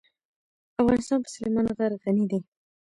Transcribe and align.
افغانستان 0.81 1.19
په 1.23 1.29
سلیمان 1.35 1.65
غر 1.77 1.91
غني 2.01 2.25
دی. 2.31 2.39